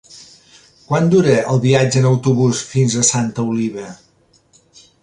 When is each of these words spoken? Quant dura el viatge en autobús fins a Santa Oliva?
Quant 0.87 1.11
dura 1.15 1.35
el 1.53 1.61
viatge 1.67 2.01
en 2.01 2.09
autobús 2.13 2.65
fins 2.73 2.97
a 2.97 3.07
Santa 3.13 3.47
Oliva? 3.53 3.89